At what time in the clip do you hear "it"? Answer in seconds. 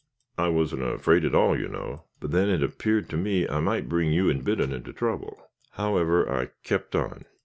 2.49-2.63